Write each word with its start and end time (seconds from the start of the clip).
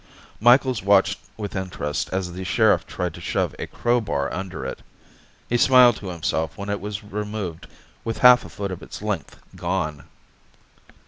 Micheals 0.39 0.81
watched 0.81 1.19
with 1.37 1.55
interest 1.55 2.09
as 2.11 2.33
the 2.33 2.43
sheriff 2.43 2.87
tried 2.87 3.13
to 3.13 3.21
shove 3.21 3.53
a 3.59 3.67
crowbar 3.67 4.33
under 4.33 4.65
it. 4.65 4.79
He 5.47 5.57
smiled 5.57 5.97
to 5.97 6.07
himself 6.07 6.57
when 6.57 6.69
it 6.69 6.81
was 6.81 7.03
removed 7.03 7.67
with 8.03 8.17
half 8.17 8.43
a 8.43 8.49
foot 8.49 8.71
of 8.71 8.81
its 8.81 9.03
length 9.03 9.37
gone. 9.55 10.05